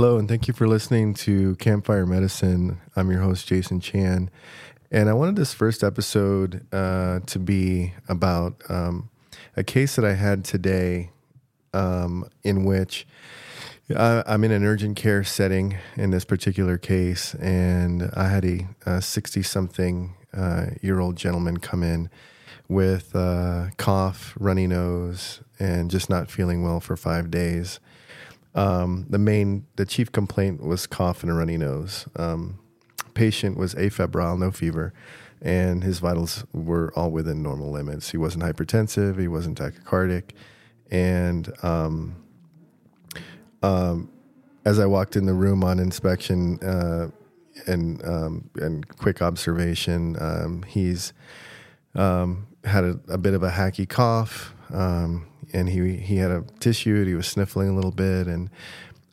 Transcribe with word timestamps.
Hello, 0.00 0.16
and 0.16 0.28
thank 0.28 0.46
you 0.46 0.54
for 0.54 0.68
listening 0.68 1.12
to 1.12 1.56
Campfire 1.56 2.06
Medicine. 2.06 2.80
I'm 2.94 3.10
your 3.10 3.20
host, 3.20 3.48
Jason 3.48 3.80
Chan. 3.80 4.30
And 4.92 5.08
I 5.08 5.12
wanted 5.12 5.34
this 5.34 5.52
first 5.52 5.82
episode 5.82 6.64
uh, 6.72 7.18
to 7.26 7.38
be 7.40 7.94
about 8.08 8.62
um, 8.68 9.10
a 9.56 9.64
case 9.64 9.96
that 9.96 10.04
I 10.04 10.14
had 10.14 10.44
today 10.44 11.10
um, 11.74 12.30
in 12.44 12.64
which 12.64 13.08
uh, 13.92 14.22
I'm 14.24 14.44
in 14.44 14.52
an 14.52 14.62
urgent 14.62 14.96
care 14.96 15.24
setting 15.24 15.76
in 15.96 16.10
this 16.10 16.24
particular 16.24 16.78
case, 16.78 17.34
and 17.34 18.08
I 18.14 18.28
had 18.28 18.44
a 18.86 19.02
60 19.02 19.42
something 19.42 20.14
uh, 20.32 20.66
year 20.80 21.00
old 21.00 21.16
gentleman 21.16 21.56
come 21.56 21.82
in 21.82 22.08
with 22.68 23.16
uh, 23.16 23.70
cough, 23.78 24.36
runny 24.38 24.68
nose, 24.68 25.40
and 25.58 25.90
just 25.90 26.08
not 26.08 26.30
feeling 26.30 26.62
well 26.62 26.78
for 26.78 26.96
five 26.96 27.32
days. 27.32 27.80
Um, 28.58 29.06
the 29.08 29.20
main, 29.20 29.66
the 29.76 29.86
chief 29.86 30.10
complaint 30.10 30.64
was 30.64 30.88
cough 30.88 31.22
and 31.22 31.30
a 31.30 31.34
runny 31.34 31.56
nose. 31.56 32.08
Um, 32.16 32.58
patient 33.14 33.56
was 33.56 33.76
afebrile, 33.76 34.36
no 34.36 34.50
fever, 34.50 34.92
and 35.40 35.84
his 35.84 36.00
vitals 36.00 36.44
were 36.52 36.92
all 36.96 37.12
within 37.12 37.40
normal 37.40 37.70
limits. 37.70 38.10
He 38.10 38.16
wasn't 38.16 38.42
hypertensive, 38.42 39.16
he 39.16 39.28
wasn't 39.28 39.58
tachycardic, 39.58 40.30
and 40.90 41.52
um, 41.62 42.16
um, 43.62 44.10
as 44.64 44.80
I 44.80 44.86
walked 44.86 45.14
in 45.14 45.26
the 45.26 45.34
room 45.34 45.62
on 45.62 45.78
inspection 45.78 46.58
uh, 46.58 47.10
and 47.68 48.04
um, 48.04 48.50
and 48.56 48.88
quick 48.98 49.22
observation, 49.22 50.16
um, 50.20 50.64
he's 50.64 51.12
had 51.94 52.82
a, 52.82 52.98
a, 53.06 53.18
bit 53.18 53.34
of 53.34 53.44
a 53.44 53.50
hacky 53.50 53.88
cough. 53.88 54.52
Um, 54.74 55.27
and 55.52 55.68
he 55.68 55.96
he 55.96 56.16
had 56.16 56.30
a 56.30 56.44
tissue. 56.60 57.04
He 57.04 57.14
was 57.14 57.26
sniffling 57.26 57.68
a 57.68 57.74
little 57.74 57.90
bit, 57.92 58.26
and 58.26 58.50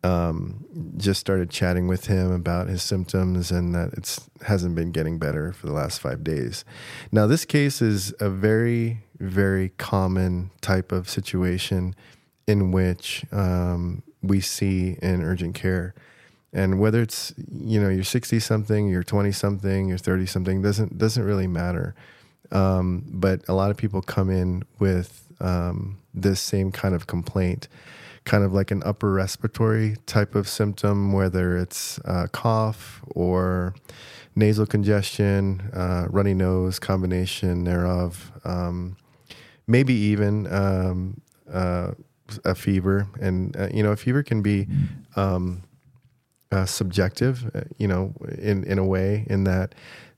um, 0.03 0.65
just 0.97 1.19
started 1.19 1.49
chatting 1.49 1.87
with 1.87 2.05
him 2.05 2.31
about 2.31 2.67
his 2.67 2.83
symptoms 2.83 3.51
and 3.51 3.73
that 3.73 3.93
it 3.93 4.19
hasn't 4.45 4.75
been 4.75 4.91
getting 4.91 5.17
better 5.17 5.51
for 5.51 5.65
the 5.65 5.73
last 5.73 5.99
five 5.99 6.23
days. 6.23 6.63
Now, 7.11 7.25
this 7.25 7.43
case 7.43 7.81
is 7.81 8.13
a 8.19 8.29
very 8.29 9.01
very 9.19 9.69
common 9.77 10.51
type 10.61 10.91
of 10.91 11.09
situation 11.09 11.95
in 12.47 12.71
which 12.71 13.25
um, 13.31 14.03
we 14.21 14.41
see 14.41 14.97
in 15.01 15.23
urgent 15.23 15.55
care. 15.55 15.95
And 16.53 16.79
whether 16.79 17.01
it's 17.01 17.33
you 17.37 17.81
know 17.81 17.89
you're 17.89 18.03
60 18.03 18.39
something, 18.39 18.87
you're 18.87 19.03
20 19.03 19.31
something, 19.31 19.89
you're 19.89 19.97
30 19.97 20.25
something 20.25 20.61
doesn't 20.61 20.97
doesn't 20.97 21.23
really 21.23 21.47
matter. 21.47 21.95
Um, 22.51 23.03
but 23.07 23.41
a 23.49 23.53
lot 23.53 23.71
of 23.71 23.77
people 23.77 24.01
come 24.01 24.29
in 24.29 24.63
with 24.79 25.27
um, 25.39 25.97
this 26.15 26.39
same 26.39 26.71
kind 26.71 26.95
of 26.95 27.07
complaint, 27.07 27.67
kind 28.23 28.43
of 28.43 28.53
like 28.53 28.71
an 28.71 28.81
upper 28.83 29.11
respiratory 29.11 29.97
type 30.05 30.35
of 30.35 30.47
symptom, 30.47 31.13
whether 31.13 31.57
it's 31.57 31.99
uh, 32.05 32.27
cough 32.31 33.01
or 33.09 33.75
nasal 34.35 34.65
congestion, 34.65 35.69
uh, 35.73 36.07
runny 36.09 36.33
nose, 36.33 36.79
combination 36.79 37.63
thereof, 37.63 38.31
um, 38.43 38.97
maybe 39.67 39.93
even 39.93 40.51
um, 40.53 41.21
uh, 41.51 41.91
a 42.43 42.55
fever. 42.55 43.07
And, 43.21 43.55
uh, 43.55 43.69
you 43.73 43.83
know, 43.83 43.91
a 43.91 43.95
fever 43.95 44.23
can 44.23 44.41
be 44.41 44.67
um, 45.15 45.63
uh, 46.51 46.65
subjective, 46.65 47.49
uh, 47.55 47.61
you 47.77 47.87
know, 47.87 48.13
in, 48.37 48.63
in 48.63 48.77
a 48.77 48.85
way, 48.85 49.25
in 49.29 49.43
that 49.45 49.75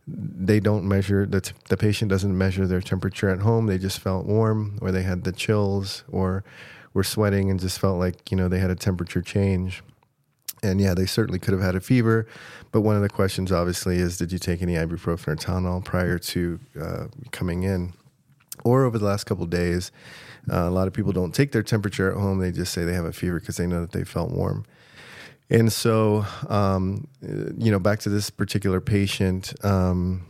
they 0.07 0.59
don't 0.59 0.87
measure 0.87 1.25
the, 1.25 1.41
t- 1.41 1.53
the 1.67 1.77
patient 1.77 2.09
doesn't 2.09 2.35
measure 2.35 2.65
their 2.65 2.81
temperature 2.81 3.29
at 3.29 3.39
home. 3.39 3.65
They 3.65 3.77
just 3.77 3.99
felt 3.99 4.25
warm 4.25 4.79
or 4.81 4.91
they 4.91 5.03
had 5.03 5.23
the 5.23 5.33
chills 5.33 6.03
or 6.09 6.43
were 6.93 7.03
sweating 7.03 7.51
and 7.51 7.59
just 7.59 7.79
felt 7.79 7.99
like 7.99 8.31
you 8.31 8.37
know 8.37 8.47
they 8.47 8.59
had 8.59 8.71
a 8.71 8.75
temperature 8.75 9.21
change. 9.21 9.83
And 10.63 10.81
yeah 10.81 10.93
they 10.93 11.05
certainly 11.05 11.39
could 11.39 11.53
have 11.53 11.61
had 11.61 11.75
a 11.75 11.81
fever. 11.81 12.25
But 12.71 12.81
one 12.81 12.95
of 12.95 13.01
the 13.01 13.09
questions 13.09 13.51
obviously 13.51 13.97
is 13.97 14.17
did 14.17 14.31
you 14.31 14.39
take 14.39 14.61
any 14.61 14.73
ibuprofen 14.73 15.27
or 15.27 15.35
tylenol 15.35 15.83
prior 15.83 16.17
to 16.17 16.59
uh, 16.81 17.07
coming 17.31 17.63
in? 17.63 17.93
Or 18.63 18.85
over 18.85 18.97
the 18.97 19.05
last 19.05 19.25
couple 19.25 19.45
days 19.45 19.91
uh, 20.49 20.59
a 20.59 20.71
lot 20.71 20.87
of 20.87 20.93
people 20.93 21.11
don't 21.11 21.35
take 21.35 21.51
their 21.51 21.63
temperature 21.63 22.09
at 22.09 22.17
home. 22.17 22.39
They 22.39 22.51
just 22.51 22.73
say 22.73 22.85
they 22.85 22.93
have 22.93 23.05
a 23.05 23.11
fever 23.11 23.39
because 23.39 23.57
they 23.57 23.67
know 23.67 23.81
that 23.81 23.91
they 23.91 24.05
felt 24.05 24.31
warm 24.31 24.65
and 25.49 25.71
so, 25.71 26.25
um, 26.49 27.07
you 27.21 27.71
know, 27.71 27.79
back 27.79 27.99
to 27.99 28.09
this 28.09 28.29
particular 28.29 28.81
patient, 28.81 29.53
um, 29.63 30.25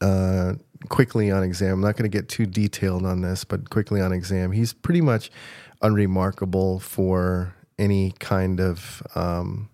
uh, 0.00 0.54
quickly 0.88 1.30
on 1.30 1.42
exam, 1.42 1.74
I'm 1.74 1.80
not 1.80 1.96
going 1.96 2.10
to 2.10 2.16
get 2.16 2.28
too 2.28 2.46
detailed 2.46 3.06
on 3.06 3.22
this, 3.22 3.44
but 3.44 3.70
quickly 3.70 4.00
on 4.00 4.12
exam, 4.12 4.52
he's 4.52 4.72
pretty 4.72 5.00
much 5.00 5.30
unremarkable 5.80 6.80
for 6.80 7.54
any 7.78 8.12
kind 8.18 8.60
of, 8.60 9.02
um, 9.14 9.68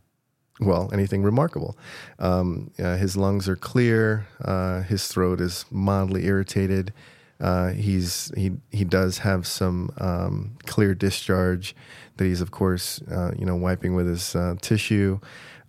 well, 0.61 0.91
anything 0.93 1.23
remarkable. 1.23 1.77
Um, 2.19 2.71
uh, 2.79 2.97
his 2.97 3.17
lungs 3.17 3.49
are 3.49 3.57
clear, 3.57 4.27
uh, 4.45 4.83
his 4.83 5.09
throat 5.09 5.41
is 5.41 5.65
mildly 5.71 6.27
irritated. 6.27 6.93
Uh, 7.41 7.69
he's 7.69 8.33
he 8.37 8.53
he 8.71 8.85
does 8.85 9.19
have 9.19 9.47
some 9.47 9.91
um, 9.99 10.57
clear 10.67 10.95
discharge 10.95 11.75
that 12.17 12.25
he's 12.25 12.41
of 12.41 12.51
course 12.51 13.01
uh, 13.11 13.33
you 13.39 13.47
know 13.47 13.55
wiping 13.55 13.95
with 13.95 14.07
his 14.07 14.35
uh, 14.35 14.57
tissue. 14.61 15.21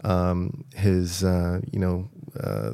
Um, 0.03 0.63
his 0.75 1.24
uh, 1.24 1.62
you 1.72 1.79
know 1.79 2.09
uh, 2.40 2.72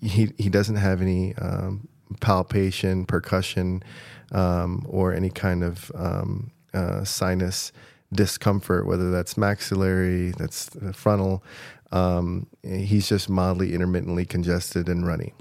he 0.00 0.32
he 0.38 0.48
doesn't 0.48 0.76
have 0.76 1.02
any 1.02 1.34
um, 1.36 1.86
palpation, 2.20 3.04
percussion, 3.04 3.82
um, 4.32 4.86
or 4.88 5.12
any 5.12 5.30
kind 5.30 5.62
of 5.62 5.92
um, 5.94 6.50
uh, 6.72 7.04
sinus 7.04 7.72
discomfort, 8.12 8.86
whether 8.86 9.10
that's 9.10 9.36
maxillary, 9.36 10.30
that's 10.38 10.70
frontal. 10.92 11.42
Um, 11.92 12.46
he's 12.62 13.08
just 13.08 13.28
mildly 13.28 13.74
intermittently 13.74 14.24
congested 14.24 14.88
and 14.88 15.06
runny. 15.06 15.32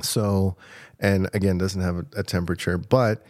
So 0.00 0.56
and 1.00 1.28
again 1.34 1.58
doesn't 1.58 1.80
have 1.80 1.96
a, 1.96 2.06
a 2.16 2.22
temperature, 2.22 2.78
but 2.78 3.24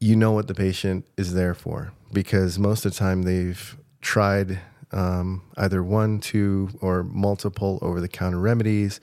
you 0.00 0.16
know 0.16 0.32
what 0.32 0.48
the 0.48 0.54
patient 0.54 1.06
is 1.16 1.34
there 1.34 1.54
for 1.54 1.92
because 2.12 2.58
most 2.58 2.84
of 2.84 2.92
the 2.92 2.98
time 2.98 3.22
they've 3.22 3.76
tried 4.00 4.60
um, 4.92 5.42
either 5.56 5.82
one, 5.82 6.20
two, 6.20 6.68
or 6.80 7.02
multiple 7.02 7.78
over 7.82 8.00
the 8.00 8.08
counter 8.08 8.38
remedies, 8.38 9.00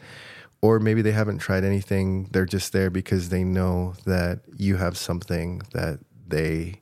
or 0.61 0.79
maybe 0.79 1.01
they 1.01 1.11
haven't 1.11 1.39
tried 1.39 1.63
anything. 1.63 2.25
They're 2.31 2.45
just 2.45 2.73
there 2.73 2.89
because 2.89 3.29
they 3.29 3.43
know 3.43 3.95
that 4.05 4.41
you 4.55 4.75
have 4.77 4.97
something 4.97 5.61
that 5.73 5.99
they 6.27 6.81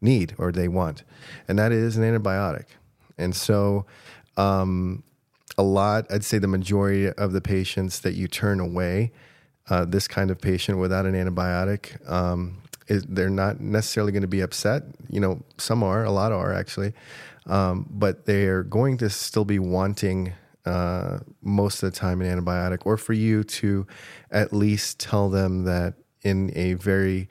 need 0.00 0.34
or 0.38 0.50
they 0.50 0.68
want, 0.68 1.04
and 1.46 1.58
that 1.58 1.72
is 1.72 1.96
an 1.96 2.02
antibiotic. 2.02 2.64
And 3.18 3.36
so, 3.36 3.86
um, 4.36 5.04
a 5.56 5.62
lot, 5.62 6.10
I'd 6.10 6.24
say 6.24 6.38
the 6.38 6.48
majority 6.48 7.08
of 7.12 7.32
the 7.32 7.40
patients 7.40 8.00
that 8.00 8.14
you 8.14 8.26
turn 8.26 8.58
away 8.58 9.12
uh, 9.70 9.84
this 9.84 10.08
kind 10.08 10.30
of 10.30 10.40
patient 10.40 10.78
without 10.78 11.06
an 11.06 11.14
antibiotic, 11.14 12.10
um, 12.10 12.58
is, 12.88 13.04
they're 13.08 13.30
not 13.30 13.60
necessarily 13.60 14.12
going 14.12 14.22
to 14.22 14.28
be 14.28 14.40
upset. 14.40 14.82
You 15.08 15.20
know, 15.20 15.42
some 15.58 15.82
are, 15.82 16.04
a 16.04 16.10
lot 16.10 16.32
are 16.32 16.52
actually, 16.52 16.92
um, 17.46 17.86
but 17.90 18.26
they're 18.26 18.62
going 18.62 18.98
to 18.98 19.10
still 19.10 19.44
be 19.44 19.58
wanting 19.58 20.32
uh, 20.64 21.18
most 21.42 21.82
of 21.82 21.92
the 21.92 21.98
time 21.98 22.20
an 22.20 22.38
antibiotic, 22.38 22.80
or 22.84 22.96
for 22.96 23.12
you 23.12 23.42
to 23.44 23.86
at 24.30 24.52
least 24.52 25.00
tell 25.00 25.28
them 25.28 25.64
that 25.64 25.94
in 26.22 26.52
a 26.54 26.74
very 26.74 27.28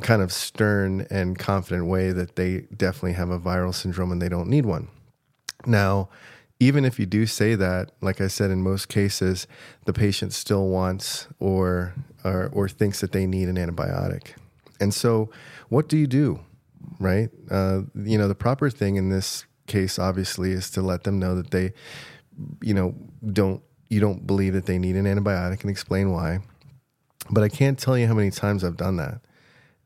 kind 0.00 0.22
of 0.22 0.32
stern 0.32 1.06
and 1.10 1.38
confident 1.38 1.86
way 1.86 2.12
that 2.12 2.36
they 2.36 2.60
definitely 2.76 3.14
have 3.14 3.30
a 3.30 3.38
viral 3.38 3.74
syndrome 3.74 4.12
and 4.12 4.22
they 4.22 4.28
don't 4.28 4.48
need 4.48 4.64
one. 4.64 4.88
Now, 5.66 6.08
even 6.62 6.84
if 6.84 6.96
you 7.00 7.06
do 7.06 7.26
say 7.26 7.56
that, 7.56 7.90
like 8.00 8.20
I 8.20 8.28
said, 8.28 8.52
in 8.52 8.62
most 8.62 8.88
cases, 8.88 9.48
the 9.84 9.92
patient 9.92 10.32
still 10.32 10.68
wants 10.68 11.26
or, 11.40 11.92
or, 12.22 12.50
or 12.52 12.68
thinks 12.68 13.00
that 13.00 13.10
they 13.10 13.26
need 13.26 13.48
an 13.48 13.56
antibiotic. 13.56 14.34
And 14.78 14.94
so, 14.94 15.28
what 15.70 15.88
do 15.88 15.96
you 15.98 16.06
do, 16.06 16.38
right? 17.00 17.30
Uh, 17.50 17.82
you 17.96 18.16
know, 18.16 18.28
the 18.28 18.36
proper 18.36 18.70
thing 18.70 18.94
in 18.94 19.08
this 19.08 19.44
case, 19.66 19.98
obviously, 19.98 20.52
is 20.52 20.70
to 20.70 20.82
let 20.82 21.02
them 21.02 21.18
know 21.18 21.34
that 21.34 21.50
they, 21.50 21.72
you 22.60 22.74
know, 22.74 22.94
don't 23.32 23.60
you 23.88 23.98
don't 23.98 24.24
believe 24.24 24.54
that 24.54 24.66
they 24.66 24.78
need 24.78 24.94
an 24.94 25.04
antibiotic 25.04 25.62
and 25.62 25.70
explain 25.70 26.12
why. 26.12 26.38
But 27.28 27.42
I 27.42 27.48
can't 27.48 27.78
tell 27.78 27.98
you 27.98 28.06
how 28.06 28.14
many 28.14 28.30
times 28.30 28.62
I've 28.62 28.76
done 28.76 28.96
that 28.96 29.20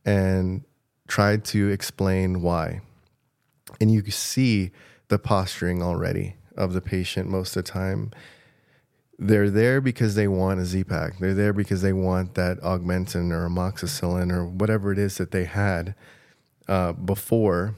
and 0.04 0.62
tried 1.08 1.44
to 1.46 1.70
explain 1.70 2.42
why. 2.42 2.82
And 3.80 3.90
you 3.90 4.02
see 4.10 4.72
the 5.08 5.18
posturing 5.18 5.82
already 5.82 6.36
of 6.56 6.72
the 6.72 6.80
patient 6.80 7.28
most 7.28 7.56
of 7.56 7.64
the 7.64 7.70
time. 7.70 8.10
They're 9.18 9.50
there 9.50 9.80
because 9.80 10.14
they 10.14 10.28
want 10.28 10.60
a 10.60 10.64
Z-Pak. 10.64 11.18
They're 11.18 11.34
there 11.34 11.52
because 11.52 11.80
they 11.80 11.92
want 11.92 12.34
that 12.34 12.60
Augmentin 12.60 13.32
or 13.32 13.48
amoxicillin 13.48 14.30
or 14.30 14.44
whatever 14.44 14.92
it 14.92 14.98
is 14.98 15.16
that 15.16 15.30
they 15.30 15.44
had 15.44 15.94
uh, 16.68 16.92
before, 16.92 17.76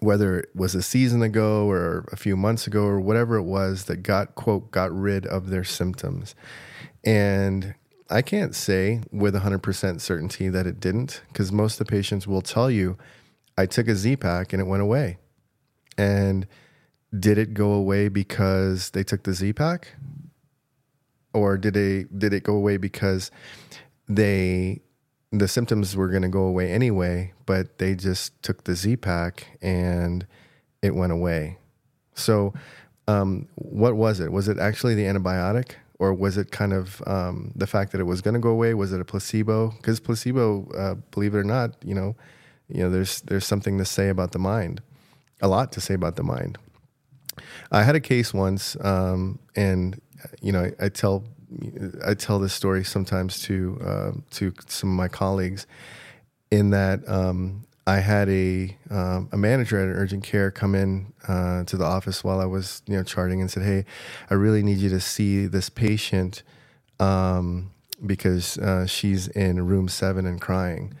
whether 0.00 0.38
it 0.38 0.50
was 0.54 0.74
a 0.74 0.82
season 0.82 1.22
ago 1.22 1.70
or 1.70 2.06
a 2.12 2.16
few 2.16 2.36
months 2.36 2.66
ago 2.66 2.84
or 2.84 3.00
whatever 3.00 3.36
it 3.36 3.44
was 3.44 3.84
that 3.84 4.02
got, 4.02 4.34
quote, 4.34 4.70
got 4.70 4.92
rid 4.92 5.26
of 5.26 5.48
their 5.48 5.64
symptoms. 5.64 6.34
And 7.04 7.74
I 8.10 8.22
can't 8.22 8.54
say 8.54 9.02
with 9.10 9.34
100% 9.34 10.00
certainty 10.00 10.48
that 10.48 10.66
it 10.66 10.80
didn't 10.80 11.22
because 11.28 11.52
most 11.52 11.80
of 11.80 11.86
the 11.86 11.90
patients 11.90 12.26
will 12.26 12.42
tell 12.42 12.70
you, 12.70 12.98
I 13.56 13.66
took 13.66 13.88
a 13.88 13.94
Z-Pak 13.94 14.52
and 14.52 14.60
it 14.62 14.66
went 14.66 14.82
away. 14.82 15.18
And 15.96 16.46
did 17.16 17.38
it 17.38 17.54
go 17.54 17.72
away 17.72 18.08
because 18.08 18.90
they 18.90 19.02
took 19.02 19.22
the 19.22 19.32
Z-Pak? 19.32 19.94
Or 21.32 21.56
did 21.56 21.74
they 21.74 22.04
did 22.16 22.32
it 22.32 22.42
go 22.42 22.54
away 22.54 22.76
because 22.76 23.30
they 24.08 24.80
the 25.30 25.48
symptoms 25.48 25.94
were 25.94 26.08
going 26.08 26.22
to 26.22 26.28
go 26.28 26.42
away 26.42 26.72
anyway, 26.72 27.32
but 27.44 27.78
they 27.78 27.94
just 27.94 28.42
took 28.42 28.64
the 28.64 28.74
Z-Pak 28.74 29.58
and 29.60 30.26
it 30.80 30.94
went 30.94 31.12
away. 31.12 31.58
So, 32.14 32.54
um, 33.06 33.46
what 33.54 33.94
was 33.94 34.20
it? 34.20 34.32
Was 34.32 34.48
it 34.48 34.58
actually 34.58 34.94
the 34.94 35.04
antibiotic, 35.04 35.72
or 35.98 36.14
was 36.14 36.36
it 36.36 36.50
kind 36.50 36.72
of 36.72 37.02
um, 37.06 37.52
the 37.54 37.66
fact 37.66 37.92
that 37.92 38.00
it 38.00 38.04
was 38.04 38.20
going 38.20 38.34
to 38.34 38.40
go 38.40 38.50
away? 38.50 38.74
Was 38.74 38.92
it 38.92 39.00
a 39.00 39.04
placebo? 39.04 39.70
Because 39.70 40.00
placebo, 40.00 40.68
uh, 40.70 40.94
believe 41.10 41.34
it 41.34 41.38
or 41.38 41.44
not, 41.44 41.76
you 41.84 41.94
know, 41.94 42.16
you 42.68 42.82
know, 42.82 42.90
there's 42.90 43.20
there's 43.22 43.46
something 43.46 43.78
to 43.78 43.84
say 43.84 44.08
about 44.08 44.32
the 44.32 44.38
mind, 44.38 44.82
a 45.40 45.48
lot 45.48 45.72
to 45.72 45.80
say 45.80 45.94
about 45.94 46.16
the 46.16 46.22
mind. 46.22 46.58
I 47.70 47.82
had 47.82 47.94
a 47.94 48.00
case 48.00 48.32
once, 48.32 48.76
um, 48.80 49.38
and 49.54 50.00
you 50.40 50.52
know, 50.52 50.64
I, 50.64 50.86
I, 50.86 50.88
tell 50.88 51.24
I 52.06 52.14
tell 52.14 52.38
this 52.38 52.52
story 52.52 52.84
sometimes 52.84 53.42
to 53.42 53.78
uh, 53.84 54.12
to 54.32 54.52
some 54.66 54.90
of 54.90 54.96
my 54.96 55.08
colleagues, 55.08 55.66
in 56.50 56.70
that 56.70 57.06
um, 57.08 57.66
I 57.86 57.98
had 58.00 58.28
a 58.28 58.76
um, 58.90 59.28
a 59.32 59.36
manager 59.36 59.78
at 59.80 59.88
an 59.88 59.94
urgent 59.94 60.24
care 60.24 60.50
come 60.50 60.74
in 60.74 61.12
uh, 61.26 61.64
to 61.64 61.76
the 61.76 61.84
office 61.84 62.24
while 62.24 62.40
I 62.40 62.46
was 62.46 62.82
you 62.86 62.96
know 62.96 63.02
charting 63.02 63.40
and 63.40 63.50
said, 63.50 63.62
"Hey, 63.62 63.84
I 64.30 64.34
really 64.34 64.62
need 64.62 64.78
you 64.78 64.88
to 64.90 65.00
see 65.00 65.46
this 65.46 65.68
patient 65.68 66.42
um, 67.00 67.70
because 68.04 68.58
uh, 68.58 68.86
she's 68.86 69.28
in 69.28 69.66
room 69.66 69.88
seven 69.88 70.26
and 70.26 70.40
crying." 70.40 70.94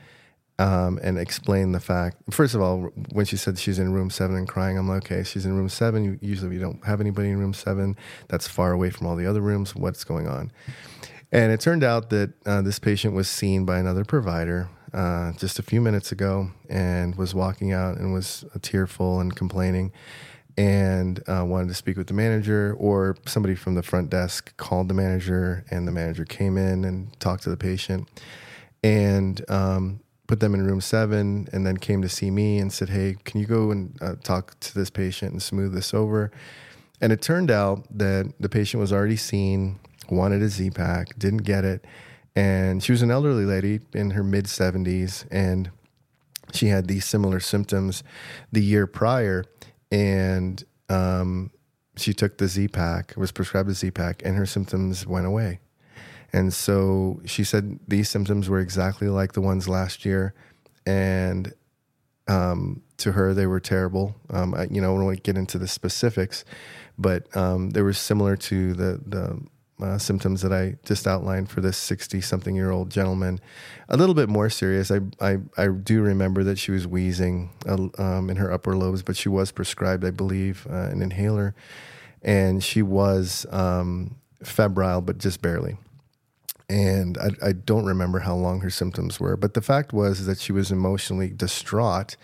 Um, 0.60 0.98
and 1.04 1.18
explain 1.18 1.70
the 1.70 1.78
fact. 1.78 2.16
First 2.30 2.56
of 2.56 2.60
all, 2.60 2.90
when 3.12 3.24
she 3.26 3.36
said 3.36 3.60
she's 3.60 3.78
in 3.78 3.92
room 3.92 4.10
seven 4.10 4.34
and 4.34 4.48
crying, 4.48 4.76
I'm 4.76 4.88
like, 4.88 5.04
okay, 5.04 5.22
she's 5.22 5.46
in 5.46 5.56
room 5.56 5.68
seven. 5.68 6.18
Usually, 6.20 6.48
we 6.48 6.58
don't 6.58 6.84
have 6.84 7.00
anybody 7.00 7.28
in 7.28 7.38
room 7.38 7.54
seven. 7.54 7.96
That's 8.26 8.48
far 8.48 8.72
away 8.72 8.90
from 8.90 9.06
all 9.06 9.14
the 9.14 9.24
other 9.24 9.40
rooms. 9.40 9.76
What's 9.76 10.02
going 10.02 10.26
on? 10.26 10.50
And 11.30 11.52
it 11.52 11.60
turned 11.60 11.84
out 11.84 12.10
that 12.10 12.32
uh, 12.46 12.62
this 12.62 12.78
patient 12.78 13.14
was 13.14 13.28
seen 13.28 13.64
by 13.64 13.78
another 13.78 14.04
provider 14.04 14.68
uh, 14.92 15.32
just 15.32 15.58
a 15.58 15.62
few 15.62 15.80
minutes 15.80 16.12
ago 16.12 16.50
and 16.68 17.14
was 17.16 17.34
walking 17.34 17.72
out 17.72 17.98
and 17.98 18.12
was 18.12 18.44
tearful 18.62 19.20
and 19.20 19.36
complaining 19.36 19.92
and 20.56 21.22
uh, 21.28 21.44
wanted 21.44 21.68
to 21.68 21.74
speak 21.74 21.96
with 21.96 22.06
the 22.06 22.14
manager 22.14 22.74
or 22.78 23.16
somebody 23.26 23.54
from 23.54 23.74
the 23.74 23.82
front 23.82 24.10
desk 24.10 24.56
called 24.56 24.88
the 24.88 24.94
manager 24.94 25.64
and 25.70 25.86
the 25.86 25.92
manager 25.92 26.24
came 26.24 26.56
in 26.56 26.84
and 26.84 27.18
talked 27.20 27.42
to 27.42 27.50
the 27.50 27.56
patient 27.56 28.08
and 28.82 29.48
um, 29.50 30.00
put 30.28 30.40
them 30.40 30.54
in 30.54 30.62
room 30.62 30.80
seven 30.80 31.48
and 31.52 31.66
then 31.66 31.76
came 31.78 32.02
to 32.02 32.08
see 32.08 32.30
me 32.30 32.58
and 32.58 32.72
said 32.72 32.90
hey 32.90 33.16
can 33.24 33.40
you 33.40 33.46
go 33.46 33.72
and 33.72 33.98
uh, 34.00 34.14
talk 34.22 34.60
to 34.60 34.74
this 34.74 34.90
patient 34.90 35.32
and 35.32 35.42
smooth 35.42 35.74
this 35.74 35.92
over? 35.92 36.30
And 37.00 37.12
it 37.12 37.22
turned 37.22 37.50
out 37.50 37.86
that 37.96 38.32
the 38.38 38.48
patient 38.48 38.80
was 38.80 38.92
already 38.92 39.16
seen 39.16 39.80
wanted 40.10 40.42
a 40.42 40.48
Z-Pak 40.48 41.18
didn't 41.18 41.44
get 41.44 41.64
it. 41.64 41.84
And 42.34 42.82
she 42.82 42.92
was 42.92 43.02
an 43.02 43.10
elderly 43.10 43.44
lady 43.44 43.80
in 43.92 44.10
her 44.10 44.22
mid 44.22 44.44
70s 44.44 45.26
and 45.30 45.70
she 46.52 46.68
had 46.68 46.88
these 46.88 47.04
similar 47.04 47.40
symptoms 47.40 48.02
the 48.52 48.62
year 48.62 48.86
prior. 48.86 49.44
And 49.90 50.62
um, 50.88 51.50
she 51.96 52.12
took 52.12 52.38
the 52.38 52.48
Z-Pak 52.48 53.14
was 53.16 53.32
prescribed 53.32 53.68
the 53.68 53.74
Z-Pak 53.74 54.22
and 54.24 54.36
her 54.36 54.46
symptoms 54.46 55.06
went 55.06 55.26
away 55.26 55.60
and 56.32 56.52
so 56.52 57.20
she 57.24 57.44
said 57.44 57.78
these 57.88 58.08
symptoms 58.08 58.48
were 58.48 58.60
exactly 58.60 59.08
like 59.08 59.32
the 59.32 59.40
ones 59.40 59.68
last 59.68 60.04
year 60.04 60.34
and 60.86 61.52
um, 62.28 62.82
to 62.98 63.12
her 63.12 63.32
they 63.32 63.46
were 63.46 63.60
terrible 63.60 64.14
um, 64.30 64.54
I, 64.54 64.64
you 64.70 64.80
know 64.80 64.92
i 64.92 64.96
don't 64.96 65.06
want 65.06 65.16
to 65.16 65.22
get 65.22 65.38
into 65.38 65.58
the 65.58 65.68
specifics 65.68 66.44
but 66.98 67.34
um, 67.36 67.70
they 67.70 67.82
were 67.82 67.92
similar 67.92 68.36
to 68.36 68.74
the 68.74 69.00
the 69.06 69.40
uh, 69.80 69.98
symptoms 69.98 70.42
that 70.42 70.52
I 70.52 70.76
just 70.84 71.06
outlined 71.06 71.50
for 71.50 71.60
this 71.60 71.76
60 71.76 72.20
something 72.20 72.56
year 72.56 72.70
old 72.70 72.90
gentleman. 72.90 73.40
A 73.88 73.96
little 73.96 74.14
bit 74.14 74.28
more 74.28 74.50
serious. 74.50 74.90
I, 74.90 75.00
I, 75.20 75.38
I 75.56 75.68
do 75.68 76.02
remember 76.02 76.42
that 76.44 76.58
she 76.58 76.72
was 76.72 76.86
wheezing 76.86 77.50
uh, 77.66 77.88
um, 77.98 78.30
in 78.30 78.36
her 78.36 78.52
upper 78.52 78.76
lobes, 78.76 79.02
but 79.02 79.16
she 79.16 79.28
was 79.28 79.52
prescribed, 79.52 80.04
I 80.04 80.10
believe, 80.10 80.66
uh, 80.68 80.74
an 80.74 81.02
inhaler. 81.02 81.54
And 82.22 82.62
she 82.62 82.82
was 82.82 83.46
um, 83.50 84.16
febrile, 84.42 85.00
but 85.00 85.18
just 85.18 85.40
barely. 85.40 85.76
And 86.68 87.16
I, 87.18 87.48
I 87.48 87.52
don't 87.52 87.86
remember 87.86 88.20
how 88.20 88.34
long 88.34 88.60
her 88.60 88.70
symptoms 88.70 89.18
were. 89.18 89.36
But 89.36 89.54
the 89.54 89.62
fact 89.62 89.92
was 89.92 90.26
that 90.26 90.38
she 90.38 90.52
was 90.52 90.70
emotionally 90.70 91.30
distraught 91.30 92.16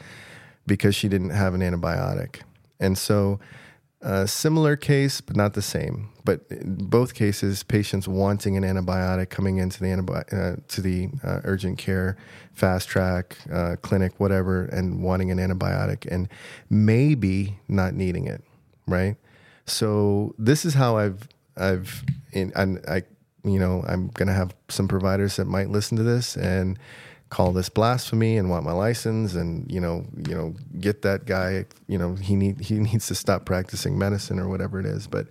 because 0.66 0.94
she 0.94 1.08
didn't 1.08 1.30
have 1.30 1.54
an 1.54 1.60
antibiotic. 1.60 2.42
And 2.78 2.98
so, 2.98 3.40
a 4.04 4.28
similar 4.28 4.76
case, 4.76 5.22
but 5.22 5.34
not 5.34 5.54
the 5.54 5.62
same. 5.62 6.10
But 6.24 6.44
in 6.50 6.76
both 6.76 7.14
cases, 7.14 7.62
patients 7.62 8.06
wanting 8.06 8.56
an 8.56 8.62
antibiotic 8.62 9.30
coming 9.30 9.56
into 9.56 9.80
the 9.80 9.86
antibi- 9.86 10.32
uh, 10.32 10.56
to 10.68 10.80
the 10.82 11.08
uh, 11.22 11.40
urgent 11.44 11.78
care, 11.78 12.18
fast 12.52 12.88
track, 12.88 13.38
uh, 13.50 13.76
clinic, 13.80 14.20
whatever, 14.20 14.66
and 14.66 15.02
wanting 15.02 15.30
an 15.30 15.38
antibiotic, 15.38 16.06
and 16.10 16.28
maybe 16.68 17.58
not 17.66 17.94
needing 17.94 18.26
it, 18.26 18.44
right? 18.86 19.16
So 19.66 20.34
this 20.38 20.66
is 20.66 20.74
how 20.74 20.98
I've 20.98 21.26
I've 21.56 22.04
in, 22.32 22.52
I 22.54 23.04
you 23.44 23.58
know 23.58 23.84
I'm 23.86 24.08
gonna 24.08 24.32
have 24.32 24.54
some 24.68 24.88
providers 24.88 25.36
that 25.36 25.46
might 25.46 25.70
listen 25.70 25.96
to 25.98 26.02
this 26.02 26.36
and 26.36 26.78
call 27.30 27.52
this 27.52 27.68
blasphemy 27.68 28.36
and 28.36 28.48
want 28.48 28.64
my 28.64 28.72
license 28.72 29.34
and 29.34 29.70
you 29.70 29.80
know 29.80 30.06
you 30.28 30.34
know 30.34 30.54
get 30.78 31.02
that 31.02 31.24
guy 31.24 31.64
you 31.88 31.98
know 31.98 32.14
he 32.14 32.36
need 32.36 32.60
he 32.60 32.74
needs 32.78 33.06
to 33.08 33.14
stop 33.14 33.44
practicing 33.44 33.98
medicine 33.98 34.38
or 34.38 34.48
whatever 34.48 34.80
it 34.80 34.86
is. 34.86 35.06
But 35.06 35.28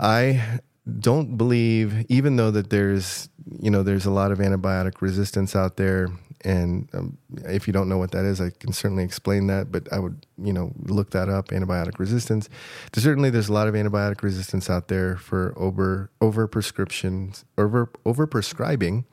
i 0.00 0.60
don't 0.98 1.36
believe 1.36 2.04
even 2.08 2.36
though 2.36 2.50
that 2.50 2.70
there's 2.70 3.28
you 3.60 3.70
know 3.70 3.82
there's 3.82 4.06
a 4.06 4.10
lot 4.10 4.32
of 4.32 4.38
antibiotic 4.38 5.00
resistance 5.00 5.54
out 5.54 5.76
there 5.76 6.08
and 6.44 6.88
um, 6.94 7.16
if 7.44 7.66
you 7.66 7.72
don't 7.72 7.88
know 7.88 7.98
what 7.98 8.10
that 8.10 8.24
is 8.24 8.40
i 8.40 8.50
can 8.50 8.72
certainly 8.72 9.04
explain 9.04 9.46
that 9.46 9.70
but 9.70 9.90
i 9.92 9.98
would 9.98 10.26
you 10.42 10.52
know 10.52 10.72
look 10.84 11.10
that 11.10 11.28
up 11.28 11.48
antibiotic 11.48 11.98
resistance 11.98 12.48
certainly 12.94 13.30
there's 13.30 13.48
a 13.48 13.52
lot 13.52 13.68
of 13.68 13.74
antibiotic 13.74 14.22
resistance 14.22 14.68
out 14.68 14.88
there 14.88 15.16
for 15.16 15.54
over 15.56 16.10
over 16.20 16.46
prescriptions 16.46 17.44
over 17.56 17.90
over 18.04 18.26
prescribing 18.26 19.04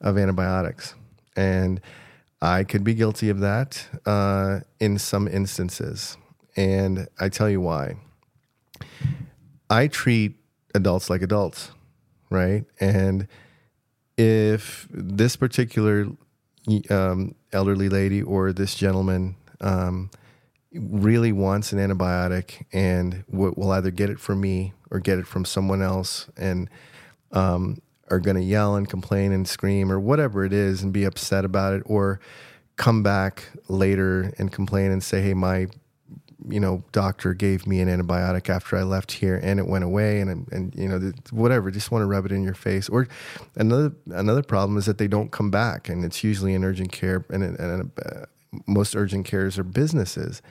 of 0.00 0.16
antibiotics 0.16 0.94
and 1.36 1.80
I 2.40 2.64
could 2.64 2.84
be 2.84 2.94
guilty 2.94 3.30
of 3.30 3.40
that 3.40 3.86
uh, 4.06 4.60
in 4.78 4.98
some 4.98 5.26
instances. 5.26 6.16
And 6.56 7.08
I 7.18 7.28
tell 7.28 7.50
you 7.50 7.60
why. 7.60 7.96
I 9.68 9.88
treat 9.88 10.36
adults 10.74 11.10
like 11.10 11.22
adults, 11.22 11.72
right? 12.30 12.64
And 12.80 13.26
if 14.16 14.88
this 14.90 15.36
particular 15.36 16.08
um, 16.90 17.34
elderly 17.52 17.88
lady 17.88 18.22
or 18.22 18.52
this 18.52 18.74
gentleman 18.74 19.36
um, 19.60 20.10
really 20.72 21.32
wants 21.32 21.72
an 21.72 21.78
antibiotic 21.78 22.64
and 22.72 23.24
w- 23.30 23.54
will 23.56 23.70
either 23.72 23.90
get 23.90 24.10
it 24.10 24.20
from 24.20 24.40
me 24.40 24.72
or 24.90 25.00
get 25.00 25.18
it 25.18 25.26
from 25.26 25.44
someone 25.44 25.82
else, 25.82 26.28
and 26.36 26.70
um, 27.32 27.80
are 28.10 28.20
going 28.20 28.36
to 28.36 28.42
yell 28.42 28.76
and 28.76 28.88
complain 28.88 29.32
and 29.32 29.46
scream 29.48 29.92
or 29.92 30.00
whatever 30.00 30.44
it 30.44 30.52
is 30.52 30.82
and 30.82 30.92
be 30.92 31.04
upset 31.04 31.44
about 31.44 31.74
it 31.74 31.82
or 31.86 32.20
come 32.76 33.02
back 33.02 33.50
later 33.68 34.32
and 34.38 34.52
complain 34.52 34.90
and 34.90 35.02
say 35.02 35.20
hey 35.20 35.34
my 35.34 35.66
you 36.48 36.60
know 36.60 36.82
doctor 36.92 37.34
gave 37.34 37.66
me 37.66 37.80
an 37.80 37.88
antibiotic 37.88 38.48
after 38.48 38.76
I 38.76 38.82
left 38.82 39.12
here 39.12 39.40
and 39.42 39.60
it 39.60 39.66
went 39.66 39.84
away 39.84 40.20
and 40.20 40.46
and 40.50 40.74
you 40.74 40.88
know 40.88 41.12
whatever 41.30 41.70
just 41.70 41.90
want 41.90 42.02
to 42.02 42.06
rub 42.06 42.26
it 42.26 42.32
in 42.32 42.42
your 42.42 42.54
face 42.54 42.88
or 42.88 43.08
another 43.56 43.92
another 44.10 44.42
problem 44.42 44.78
is 44.78 44.86
that 44.86 44.98
they 44.98 45.08
don't 45.08 45.30
come 45.30 45.50
back 45.50 45.88
and 45.88 46.04
it's 46.04 46.24
usually 46.24 46.54
in 46.54 46.64
urgent 46.64 46.92
care 46.92 47.24
and, 47.30 47.42
and 47.42 47.90
uh, 48.04 48.24
most 48.66 48.96
urgent 48.96 49.26
cares 49.26 49.58
are 49.58 49.64
businesses 49.64 50.42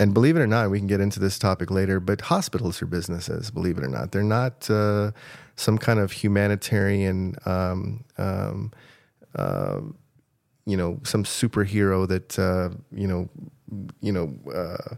and 0.00 0.14
believe 0.14 0.34
it 0.34 0.40
or 0.40 0.46
not, 0.46 0.70
we 0.70 0.78
can 0.78 0.86
get 0.86 1.02
into 1.02 1.20
this 1.20 1.38
topic 1.38 1.70
later, 1.70 2.00
but 2.00 2.22
hospitals 2.22 2.80
are 2.80 2.86
businesses, 2.86 3.50
believe 3.50 3.76
it 3.76 3.84
or 3.84 3.88
not. 3.88 4.12
They're 4.12 4.22
not 4.22 4.68
uh, 4.70 5.10
some 5.56 5.76
kind 5.76 5.98
of 5.98 6.10
humanitarian, 6.10 7.36
um, 7.44 8.02
um, 8.16 8.72
uh, 9.34 9.80
you 10.64 10.78
know, 10.78 11.00
some 11.02 11.24
superhero 11.24 12.08
that, 12.08 12.38
uh, 12.38 12.70
you 12.90 13.06
know, 13.06 13.28
you 14.00 14.12
know, 14.12 14.34
uh, 14.52 14.96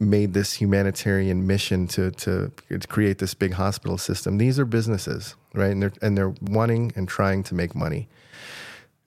made 0.00 0.32
this 0.32 0.52
humanitarian 0.52 1.46
mission 1.46 1.86
to, 1.88 2.10
to, 2.12 2.52
to 2.68 2.78
create 2.88 3.18
this 3.18 3.34
big 3.34 3.52
hospital 3.52 3.98
system. 3.98 4.38
These 4.38 4.58
are 4.58 4.64
businesses, 4.64 5.34
right? 5.54 5.72
And 5.72 5.82
they're, 5.82 5.92
and 6.00 6.16
they're 6.16 6.34
wanting 6.40 6.92
and 6.94 7.08
trying 7.08 7.42
to 7.44 7.54
make 7.54 7.74
money. 7.74 8.08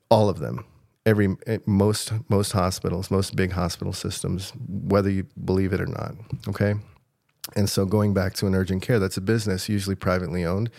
All 0.09 0.27
of 0.27 0.39
them 0.39 0.65
every 1.05 1.35
eh, 1.47 1.57
most 1.65 2.13
most 2.29 2.51
hospitals, 2.51 3.11
most 3.11 3.35
big 3.35 3.51
hospital 3.51 3.93
systems, 3.93 4.53
whether 4.67 5.09
you 5.09 5.25
believe 5.43 5.73
it 5.73 5.81
or 5.81 5.87
not. 5.87 6.13
Okay, 6.47 6.75
and 7.55 7.69
so 7.69 7.85
going 7.85 8.13
back 8.13 8.33
to 8.35 8.47
an 8.47 8.55
urgent 8.55 8.81
care, 8.81 8.99
that's 8.99 9.17
a 9.17 9.21
business, 9.21 9.69
usually 9.69 9.95
privately 9.95 10.45
owned. 10.45 10.69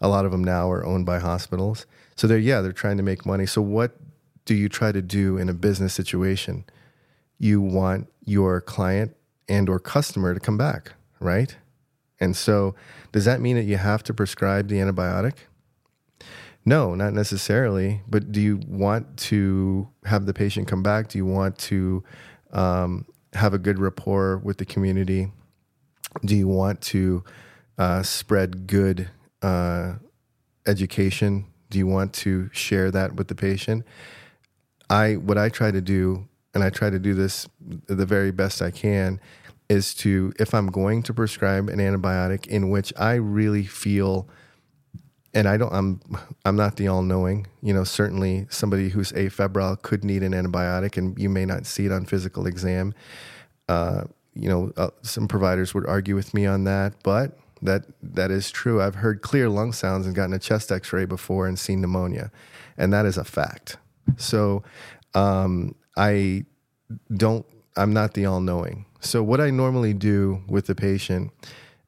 A 0.00 0.08
lot 0.08 0.24
of 0.24 0.32
them 0.32 0.44
now 0.44 0.70
are 0.70 0.84
owned 0.84 1.06
by 1.06 1.18
hospitals. 1.18 1.86
So 2.16 2.26
they're 2.26 2.38
yeah, 2.38 2.60
they're 2.60 2.72
trying 2.72 2.96
to 2.96 3.02
make 3.02 3.26
money. 3.26 3.46
So 3.46 3.62
what 3.62 3.96
do 4.44 4.54
you 4.54 4.68
try 4.68 4.92
to 4.92 5.02
do 5.02 5.36
in 5.36 5.48
a 5.48 5.54
business 5.54 5.92
situation? 5.92 6.64
You 7.38 7.60
want 7.60 8.08
your 8.24 8.60
client 8.60 9.16
and 9.48 9.68
or 9.68 9.78
customer 9.78 10.34
to 10.34 10.40
come 10.40 10.58
back, 10.58 10.92
right? 11.20 11.56
And 12.20 12.36
so, 12.36 12.74
does 13.12 13.24
that 13.24 13.40
mean 13.40 13.56
that 13.56 13.64
you 13.64 13.76
have 13.76 14.02
to 14.04 14.14
prescribe 14.14 14.68
the 14.68 14.76
antibiotic? 14.76 15.34
No, 16.64 16.94
not 16.94 17.14
necessarily. 17.14 18.02
But 18.08 18.32
do 18.32 18.40
you 18.40 18.60
want 18.66 19.16
to 19.28 19.88
have 20.04 20.26
the 20.26 20.34
patient 20.34 20.68
come 20.68 20.82
back? 20.82 21.08
Do 21.08 21.16
you 21.16 21.24
want 21.24 21.56
to 21.58 22.04
um, 22.52 23.06
have 23.32 23.54
a 23.54 23.58
good 23.58 23.78
rapport 23.78 24.38
with 24.38 24.58
the 24.58 24.66
community? 24.66 25.32
Do 26.24 26.36
you 26.36 26.48
want 26.48 26.80
to 26.82 27.24
uh, 27.78 28.02
spread 28.02 28.66
good 28.66 29.08
uh, 29.40 29.94
education? 30.66 31.46
Do 31.70 31.78
you 31.78 31.86
want 31.86 32.12
to 32.14 32.50
share 32.52 32.90
that 32.90 33.14
with 33.14 33.28
the 33.28 33.34
patient? 33.34 33.86
I 34.90 35.14
what 35.14 35.38
I 35.38 35.48
try 35.48 35.70
to 35.70 35.80
do, 35.80 36.28
and 36.58 36.64
I 36.64 36.70
try 36.70 36.90
to 36.90 36.98
do 36.98 37.14
this 37.14 37.48
the 37.60 38.04
very 38.04 38.32
best 38.32 38.60
I 38.60 38.72
can, 38.72 39.20
is 39.68 39.94
to 39.96 40.32
if 40.40 40.54
I'm 40.54 40.66
going 40.66 41.04
to 41.04 41.14
prescribe 41.14 41.68
an 41.68 41.78
antibiotic 41.78 42.48
in 42.48 42.68
which 42.68 42.92
I 42.98 43.14
really 43.14 43.62
feel 43.62 44.28
and 45.34 45.46
I 45.46 45.56
don't 45.56 45.72
I'm 45.72 46.00
I'm 46.44 46.56
not 46.56 46.76
the 46.76 46.88
all 46.88 47.02
knowing. 47.02 47.46
You 47.62 47.74
know, 47.74 47.84
certainly 47.84 48.48
somebody 48.50 48.88
who's 48.88 49.12
afebrile 49.12 49.80
could 49.82 50.04
need 50.04 50.24
an 50.24 50.32
antibiotic 50.32 50.96
and 50.96 51.16
you 51.16 51.28
may 51.28 51.44
not 51.44 51.64
see 51.64 51.86
it 51.86 51.92
on 51.92 52.06
physical 52.06 52.48
exam. 52.48 52.92
Uh, 53.68 54.04
you 54.34 54.48
know, 54.48 54.72
uh, 54.76 54.90
some 55.02 55.28
providers 55.28 55.74
would 55.74 55.86
argue 55.86 56.16
with 56.16 56.34
me 56.34 56.44
on 56.44 56.64
that, 56.64 56.94
but 57.04 57.38
that 57.62 57.84
that 58.02 58.32
is 58.32 58.50
true. 58.50 58.82
I've 58.82 58.96
heard 58.96 59.22
clear 59.22 59.48
lung 59.48 59.72
sounds 59.72 60.06
and 60.06 60.14
gotten 60.16 60.32
a 60.32 60.40
chest 60.40 60.72
x-ray 60.72 61.04
before 61.04 61.46
and 61.46 61.56
seen 61.56 61.80
pneumonia, 61.80 62.32
and 62.76 62.92
that 62.92 63.06
is 63.06 63.16
a 63.16 63.24
fact. 63.24 63.76
So 64.16 64.64
um, 65.14 65.74
I 65.98 66.44
don't 67.14 67.44
I'm 67.76 67.92
not 67.92 68.14
the 68.14 68.26
all 68.26 68.40
knowing. 68.40 68.86
So 69.00 69.22
what 69.22 69.40
I 69.40 69.50
normally 69.50 69.94
do 69.94 70.42
with 70.48 70.66
the 70.66 70.74
patient, 70.74 71.30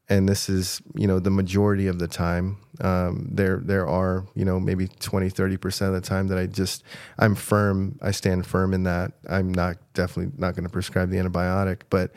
and 0.08 0.28
this 0.28 0.48
is 0.48 0.82
you 0.94 1.06
know 1.06 1.18
the 1.18 1.30
majority 1.30 1.86
of 1.86 1.98
the 1.98 2.08
time, 2.08 2.58
um, 2.80 3.28
there 3.30 3.58
there 3.58 3.86
are 3.86 4.26
you 4.34 4.44
know 4.44 4.60
maybe 4.60 4.88
20 4.88 5.30
30 5.30 5.56
percent 5.56 5.94
of 5.94 6.02
the 6.02 6.06
time 6.06 6.28
that 6.28 6.38
I 6.38 6.46
just 6.46 6.82
I'm 7.18 7.34
firm. 7.34 7.98
I 8.02 8.10
stand 8.10 8.46
firm 8.46 8.74
in 8.74 8.82
that. 8.84 9.12
I'm 9.28 9.52
not 9.54 9.78
definitely 9.94 10.32
not 10.36 10.54
going 10.54 10.64
to 10.64 10.70
prescribe 10.70 11.10
the 11.10 11.16
antibiotic, 11.16 11.82
but 11.88 12.12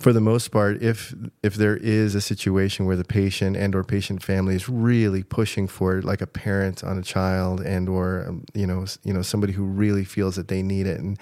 for 0.00 0.14
the 0.14 0.20
most 0.20 0.48
part, 0.48 0.82
if 0.82 1.14
if 1.42 1.54
there 1.54 1.76
is 1.76 2.14
a 2.14 2.20
situation 2.22 2.86
where 2.86 2.96
the 2.96 3.04
patient 3.04 3.56
and 3.56 3.74
or 3.74 3.84
patient 3.84 4.22
family 4.22 4.54
is 4.54 4.68
really 4.68 5.22
pushing 5.22 5.68
for 5.68 5.98
it, 5.98 6.04
like 6.04 6.22
a 6.22 6.26
parent 6.26 6.82
on 6.82 6.98
a 6.98 7.02
child 7.02 7.60
and 7.60 7.88
or 7.88 8.24
um, 8.26 8.44
you 8.54 8.66
know 8.66 8.86
you 9.04 9.12
know 9.12 9.22
somebody 9.22 9.52
who 9.52 9.64
really 9.64 10.04
feels 10.04 10.36
that 10.36 10.48
they 10.48 10.62
need 10.62 10.86
it 10.86 10.98
and 10.98 11.18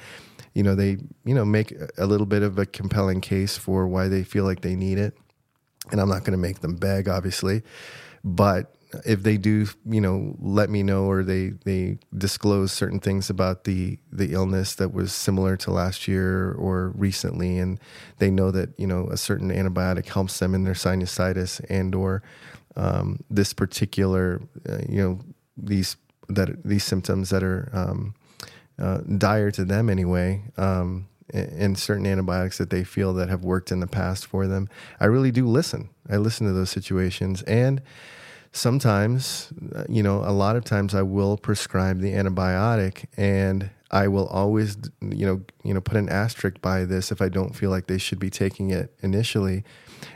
you 0.54 0.62
know 0.62 0.76
they 0.76 0.97
you 1.25 1.35
know 1.35 1.44
make 1.44 1.75
a 1.99 2.06
little 2.06 2.26
bit 2.26 2.42
of 2.42 2.56
a 2.56 2.66
compelling 2.66 3.20
case 3.20 3.56
for 3.56 3.88
why 3.88 4.06
they 4.06 4.23
feel 4.23 4.44
like 4.44 4.61
they 4.61 4.76
need 4.76 4.99
it. 4.99 5.16
And 5.90 6.00
i'm 6.02 6.08
not 6.08 6.20
going 6.20 6.32
to 6.32 6.38
make 6.49 6.61
them 6.61 6.76
beg 6.76 7.08
obviously 7.08 7.62
but 8.23 8.75
if 9.04 9.23
they 9.23 9.37
do 9.37 9.66
you 9.87 10.00
know 10.00 10.35
let 10.40 10.71
me 10.71 10.83
know 10.83 11.04
or 11.04 11.23
they 11.23 11.49
they 11.64 11.99
disclose 12.16 12.73
certain 12.73 13.00
things 13.00 13.28
about 13.28 13.64
the 13.64 13.99
the 14.11 14.33
illness 14.33 14.75
that 14.75 14.92
was 14.92 15.12
similar 15.12 15.57
to 15.57 15.71
last 15.71 16.09
year 16.09 16.52
or 16.52 16.90
recently 16.90 17.59
and 17.59 17.78
they 18.18 18.30
know 18.30 18.50
that 18.50 18.71
you 18.78 18.87
know 18.87 19.07
a 19.11 19.16
certain 19.16 19.50
antibiotic 19.50 20.07
helps 20.07 20.38
them 20.38 20.54
in 20.54 20.64
their 20.64 20.75
sinusitis 20.75 21.61
and 21.68 21.95
or 21.95 22.23
um, 22.76 23.23
this 23.28 23.52
particular 23.52 24.40
uh, 24.68 24.78
you 24.88 25.02
know 25.02 25.21
these 25.57 25.97
that 26.28 26.62
these 26.64 26.85
symptoms 26.85 27.30
that 27.30 27.42
are 27.42 27.68
um, 27.73 28.14
uh, 28.78 28.99
dire 29.16 29.50
to 29.50 29.64
them 29.64 29.90
anyway, 29.90 30.42
um, 30.57 31.09
and 31.33 31.78
certain 31.78 32.07
antibiotics 32.07 32.59
that 32.59 32.71
they 32.71 32.85
feel 32.85 33.12
that 33.14 33.28
have 33.28 33.45
worked 33.45 33.71
in 33.71 33.80
the 33.80 33.87
past 33.87 34.25
for 34.26 34.47
them. 34.47 34.68
I 35.00 35.07
really 35.07 35.30
do 35.30 35.47
listen. 35.47 35.90
I 36.09 36.16
listen 36.16 36.47
to 36.47 36.52
those 36.52 36.71
situations, 36.71 37.42
and 37.42 37.83
sometimes, 38.58 39.52
uh, 39.74 39.84
you 39.88 40.02
know, 40.02 40.18
a 40.18 40.32
lot 40.32 40.56
of 40.56 40.64
times 40.64 40.94
I 40.94 41.02
will 41.02 41.36
prescribe 41.36 42.00
the 42.00 42.12
antibiotic, 42.12 43.06
and 43.16 43.70
I 43.90 44.08
will 44.08 44.26
always, 44.26 44.76
you 45.00 45.26
know, 45.26 45.42
you 45.64 45.72
know, 45.72 45.80
put 45.80 45.96
an 45.96 46.08
asterisk 46.08 46.60
by 46.60 46.84
this 46.84 47.10
if 47.10 47.22
I 47.22 47.28
don't 47.28 47.54
feel 47.54 47.70
like 47.70 47.86
they 47.86 47.98
should 47.98 48.18
be 48.18 48.30
taking 48.30 48.70
it 48.70 48.92
initially, 49.02 49.64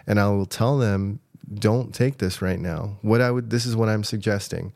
and 0.06 0.20
I 0.20 0.28
will 0.30 0.46
tell 0.46 0.78
them, 0.78 1.20
don't 1.54 1.94
take 1.94 2.18
this 2.18 2.42
right 2.42 2.60
now. 2.60 2.98
What 3.02 3.20
I 3.20 3.30
would, 3.30 3.50
this 3.50 3.66
is 3.66 3.76
what 3.76 3.88
I'm 3.88 4.04
suggesting. 4.04 4.72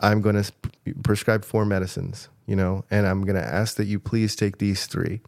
I'm 0.00 0.20
going 0.20 0.40
to 0.40 0.52
prescribe 1.02 1.44
four 1.44 1.64
medicines 1.64 2.28
you 2.48 2.56
know, 2.56 2.82
and 2.90 3.06
I'm 3.06 3.24
going 3.24 3.36
to 3.36 3.46
ask 3.46 3.76
that 3.76 3.84
you 3.84 4.00
please 4.00 4.34
take 4.34 4.56
these 4.56 4.86
three. 4.86 5.20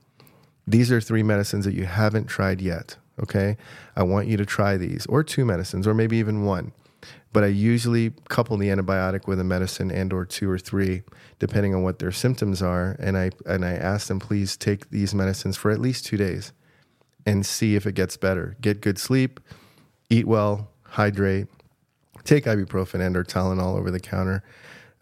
These 0.66 0.90
are 0.90 1.02
three 1.02 1.22
medicines 1.22 1.66
that 1.66 1.74
you 1.74 1.84
haven't 1.84 2.26
tried 2.26 2.62
yet. 2.62 2.96
Okay. 3.22 3.58
I 3.94 4.02
want 4.04 4.26
you 4.26 4.38
to 4.38 4.46
try 4.46 4.78
these, 4.78 5.04
or 5.04 5.22
two 5.22 5.44
medicines, 5.44 5.86
or 5.86 5.92
maybe 5.92 6.16
even 6.16 6.46
one. 6.46 6.72
But 7.32 7.44
I 7.44 7.48
usually 7.48 8.12
couple 8.28 8.56
the 8.56 8.68
antibiotic 8.68 9.28
with 9.28 9.38
a 9.38 9.44
medicine 9.44 9.90
and 9.90 10.12
or 10.12 10.24
two 10.24 10.50
or 10.50 10.58
three, 10.58 11.02
depending 11.38 11.74
on 11.74 11.82
what 11.82 12.00
their 12.00 12.10
symptoms 12.10 12.60
are. 12.60 12.96
And 12.98 13.16
I 13.16 13.30
and 13.46 13.64
I 13.64 13.72
ask 13.72 14.08
them, 14.08 14.18
please 14.18 14.56
take 14.56 14.90
these 14.90 15.14
medicines 15.14 15.56
for 15.56 15.70
at 15.70 15.80
least 15.80 16.06
two 16.06 16.16
days 16.16 16.52
and 17.24 17.46
see 17.46 17.76
if 17.76 17.86
it 17.86 17.94
gets 17.94 18.16
better. 18.16 18.56
Get 18.60 18.80
good 18.80 18.98
sleep, 18.98 19.38
eat 20.08 20.26
well, 20.26 20.70
hydrate, 20.82 21.46
take 22.24 22.44
ibuprofen 22.46 23.00
and 23.00 23.16
or 23.16 23.24
Tylenol 23.24 23.78
over 23.78 23.90
the 23.90 24.00
counter 24.00 24.42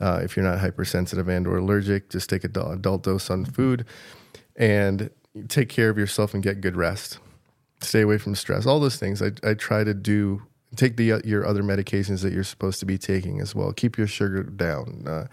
uh, 0.00 0.20
if 0.22 0.36
you're 0.36 0.44
not 0.44 0.58
hypersensitive 0.58 1.28
and 1.28 1.46
or 1.46 1.58
allergic, 1.58 2.08
just 2.10 2.30
take 2.30 2.44
a 2.44 2.70
adult 2.70 3.02
dose 3.02 3.30
on 3.30 3.44
food 3.44 3.84
and 4.56 5.10
take 5.48 5.68
care 5.68 5.90
of 5.90 5.98
yourself 5.98 6.34
and 6.34 6.42
get 6.42 6.60
good 6.60 6.76
rest. 6.76 7.18
Stay 7.80 8.00
away 8.00 8.18
from 8.18 8.34
stress. 8.34 8.66
All 8.66 8.80
those 8.80 8.96
things 8.96 9.22
I, 9.22 9.32
I 9.42 9.54
try 9.54 9.84
to 9.84 9.94
do. 9.94 10.42
Take 10.76 10.96
the 10.96 11.12
uh, 11.12 11.20
your 11.24 11.46
other 11.46 11.62
medications 11.62 12.22
that 12.22 12.32
you're 12.32 12.44
supposed 12.44 12.80
to 12.80 12.86
be 12.86 12.98
taking 12.98 13.40
as 13.40 13.54
well. 13.54 13.72
Keep 13.72 13.98
your 13.98 14.06
sugar 14.06 14.42
down. 14.42 15.04
Uh, 15.06 15.26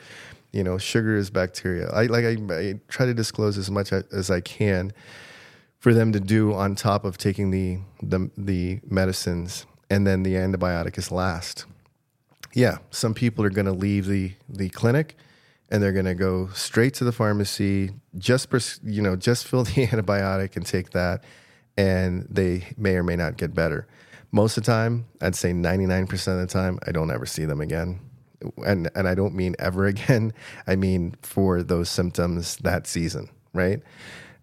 you 0.51 0.63
know, 0.63 0.77
sugar 0.77 1.17
is 1.17 1.29
bacteria. 1.29 1.89
I 1.89 2.05
like 2.05 2.25
I, 2.25 2.37
I 2.53 2.79
try 2.87 3.05
to 3.05 3.13
disclose 3.13 3.57
as 3.57 3.69
much 3.69 3.91
as 3.91 4.31
I 4.31 4.39
can 4.39 4.93
for 5.79 5.93
them 5.93 6.13
to 6.13 6.19
do 6.19 6.53
on 6.53 6.75
top 6.75 7.03
of 7.03 7.17
taking 7.17 7.51
the 7.51 7.79
the 8.01 8.29
the 8.37 8.79
medicines, 8.89 9.65
and 9.89 10.07
then 10.07 10.23
the 10.23 10.35
antibiotic 10.35 10.97
is 10.97 11.11
last 11.11 11.65
yeah, 12.55 12.77
some 12.89 13.13
people 13.13 13.43
are 13.45 13.49
going 13.49 13.65
to 13.65 13.73
leave 13.73 14.07
the 14.07 14.31
the 14.49 14.69
clinic 14.69 15.15
and 15.69 15.83
they're 15.83 15.91
going 15.91 16.05
to 16.05 16.15
go 16.15 16.47
straight 16.53 16.93
to 16.93 17.03
the 17.03 17.11
pharmacy, 17.11 17.91
just 18.17 18.47
you 18.83 19.01
know, 19.01 19.15
just 19.15 19.45
fill 19.45 19.63
the 19.63 19.71
antibiotic 19.87 20.55
and 20.55 20.65
take 20.65 20.91
that, 20.91 21.23
and 21.77 22.25
they 22.29 22.67
may 22.77 22.95
or 22.95 23.03
may 23.03 23.15
not 23.15 23.37
get 23.37 23.53
better. 23.53 23.87
Most 24.35 24.57
of 24.57 24.65
the 24.65 24.69
time, 24.69 25.05
I'd 25.21 25.33
say 25.33 25.53
99% 25.53 26.11
of 26.11 26.39
the 26.39 26.45
time, 26.45 26.77
I 26.85 26.91
don't 26.91 27.09
ever 27.09 27.25
see 27.25 27.45
them 27.45 27.61
again. 27.61 28.01
And 28.65 28.91
and 28.93 29.07
I 29.07 29.15
don't 29.15 29.33
mean 29.33 29.55
ever 29.59 29.85
again. 29.93 30.33
I 30.67 30.75
mean 30.75 31.15
for 31.21 31.63
those 31.63 31.89
symptoms 31.89 32.57
that 32.57 32.85
season, 32.85 33.29
right? 33.53 33.81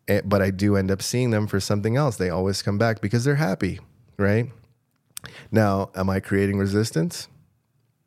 And, 0.09 0.19
eh, 0.19 0.23
but 0.25 0.41
I 0.41 0.51
do 0.51 0.77
end 0.77 0.91
up 0.91 1.03
seeing 1.03 1.31
them 1.31 1.47
for 1.47 1.61
something 1.61 1.99
else. 1.99 2.17
They 2.17 2.31
always 2.31 2.63
come 2.63 2.79
back 2.79 3.03
because 3.03 3.25
they're 3.25 3.35
happy, 3.35 3.81
right? 4.17 4.51
Now, 5.51 5.91
am 5.95 6.09
I 6.09 6.21
creating 6.21 6.57
resistance? 6.57 7.29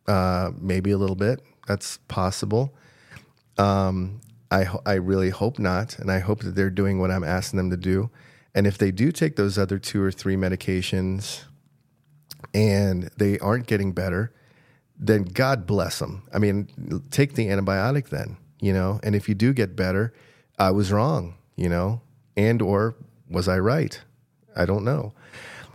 Uh, 0.07 0.53
maybe 0.59 0.89
a 0.89 0.97
little 0.97 1.15
bit. 1.15 1.39
That's 1.67 1.97
possible. 2.07 2.73
Um, 3.59 4.21
I 4.49 4.65
I 4.87 4.93
really 4.95 5.29
hope 5.29 5.59
not, 5.59 5.99
and 5.99 6.11
I 6.11 6.17
hope 6.17 6.39
that 6.39 6.55
they're 6.55 6.71
doing 6.71 6.99
what 6.99 7.11
I'm 7.11 7.23
asking 7.23 7.57
them 7.57 7.69
to 7.69 7.77
do. 7.77 8.09
And 8.55 8.65
if 8.65 8.79
they 8.79 8.89
do 8.89 9.11
take 9.11 9.35
those 9.35 9.59
other 9.59 9.77
two 9.77 10.01
or 10.01 10.11
three 10.11 10.35
medications, 10.35 11.43
and 12.53 13.09
they 13.17 13.39
aren't 13.39 13.67
getting 13.67 13.91
better, 13.91 14.33
then 14.97 15.23
God 15.23 15.65
bless 15.65 15.99
them. 15.99 16.23
I 16.33 16.39
mean, 16.39 17.01
take 17.11 17.35
the 17.35 17.47
antibiotic 17.47 18.09
then, 18.09 18.37
you 18.59 18.73
know. 18.73 18.99
And 19.03 19.15
if 19.15 19.27
you 19.27 19.35
do 19.35 19.53
get 19.53 19.75
better, 19.75 20.13
I 20.57 20.71
was 20.71 20.91
wrong, 20.91 21.35
you 21.55 21.69
know, 21.69 22.01
and 22.37 22.61
or 22.61 22.95
was 23.29 23.47
I 23.47 23.59
right? 23.59 23.99
I 24.55 24.65
don't 24.65 24.83
know. 24.83 25.13